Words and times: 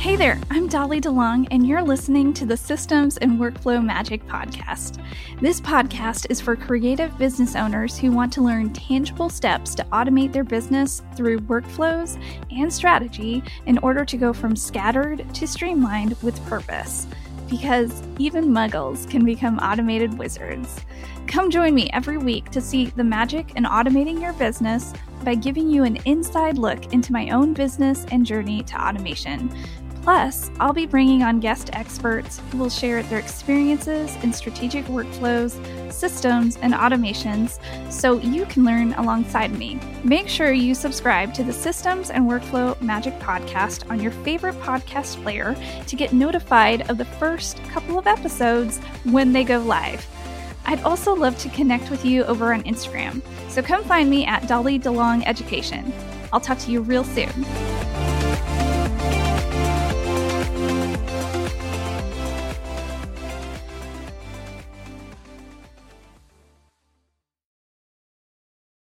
Hey 0.00 0.16
there, 0.16 0.40
I'm 0.50 0.66
Dolly 0.66 0.98
DeLong, 0.98 1.46
and 1.50 1.66
you're 1.66 1.82
listening 1.82 2.32
to 2.32 2.46
the 2.46 2.56
Systems 2.56 3.18
and 3.18 3.38
Workflow 3.38 3.84
Magic 3.84 4.26
podcast. 4.26 4.98
This 5.42 5.60
podcast 5.60 6.26
is 6.30 6.40
for 6.40 6.56
creative 6.56 7.18
business 7.18 7.54
owners 7.54 7.98
who 7.98 8.10
want 8.10 8.32
to 8.32 8.40
learn 8.40 8.72
tangible 8.72 9.28
steps 9.28 9.74
to 9.74 9.84
automate 9.92 10.32
their 10.32 10.42
business 10.42 11.02
through 11.16 11.40
workflows 11.40 12.18
and 12.50 12.72
strategy 12.72 13.42
in 13.66 13.76
order 13.80 14.06
to 14.06 14.16
go 14.16 14.32
from 14.32 14.56
scattered 14.56 15.22
to 15.34 15.46
streamlined 15.46 16.16
with 16.22 16.42
purpose. 16.46 17.06
Because 17.50 18.02
even 18.18 18.46
muggles 18.46 19.08
can 19.10 19.22
become 19.22 19.58
automated 19.58 20.16
wizards. 20.16 20.80
Come 21.26 21.50
join 21.50 21.74
me 21.74 21.90
every 21.92 22.16
week 22.16 22.48
to 22.52 22.62
see 22.62 22.86
the 22.86 23.04
magic 23.04 23.54
in 23.54 23.64
automating 23.64 24.22
your 24.22 24.32
business 24.32 24.94
by 25.24 25.34
giving 25.34 25.68
you 25.68 25.84
an 25.84 25.98
inside 26.06 26.56
look 26.56 26.94
into 26.94 27.12
my 27.12 27.28
own 27.28 27.52
business 27.52 28.06
and 28.10 28.24
journey 28.24 28.62
to 28.62 28.82
automation. 28.82 29.54
Plus, 30.02 30.50
I'll 30.58 30.72
be 30.72 30.86
bringing 30.86 31.22
on 31.22 31.40
guest 31.40 31.70
experts 31.74 32.40
who 32.50 32.58
will 32.58 32.70
share 32.70 33.02
their 33.02 33.18
experiences 33.18 34.16
in 34.22 34.32
strategic 34.32 34.86
workflows, 34.86 35.52
systems, 35.92 36.56
and 36.62 36.72
automations 36.72 37.60
so 37.92 38.18
you 38.18 38.46
can 38.46 38.64
learn 38.64 38.94
alongside 38.94 39.52
me. 39.58 39.78
Make 40.02 40.28
sure 40.28 40.52
you 40.52 40.74
subscribe 40.74 41.34
to 41.34 41.44
the 41.44 41.52
Systems 41.52 42.10
and 42.10 42.28
Workflow 42.28 42.80
Magic 42.80 43.18
podcast 43.18 43.88
on 43.90 44.00
your 44.00 44.12
favorite 44.12 44.58
podcast 44.60 45.22
player 45.22 45.54
to 45.86 45.96
get 45.96 46.14
notified 46.14 46.88
of 46.90 46.96
the 46.96 47.04
first 47.04 47.62
couple 47.64 47.98
of 47.98 48.06
episodes 48.06 48.78
when 49.04 49.32
they 49.32 49.44
go 49.44 49.58
live. 49.58 50.06
I'd 50.64 50.82
also 50.82 51.14
love 51.14 51.36
to 51.38 51.48
connect 51.50 51.90
with 51.90 52.04
you 52.04 52.24
over 52.24 52.54
on 52.54 52.62
Instagram, 52.62 53.22
so 53.48 53.62
come 53.62 53.84
find 53.84 54.08
me 54.08 54.24
at 54.24 54.46
Dolly 54.46 54.78
DeLong 54.78 55.24
Education. 55.26 55.92
I'll 56.32 56.40
talk 56.40 56.58
to 56.60 56.70
you 56.70 56.80
real 56.80 57.04
soon. 57.04 57.44